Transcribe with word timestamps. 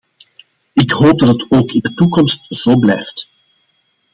Ik 0.73 0.91
hoop 0.91 1.19
dat 1.19 1.27
het 1.27 1.51
ook 1.51 1.71
in 1.71 1.79
de 1.79 1.93
toekomst 1.93 2.55
zo 2.55 2.75
blijft. 2.79 3.29